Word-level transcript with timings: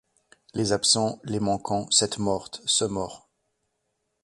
Les 0.55 0.71
absents, 0.71 1.19
les 1.25 1.39
manquants, 1.39 1.85
cette 1.91 2.17
morte, 2.17 2.63
ce 2.65 2.85
mort 2.85 3.29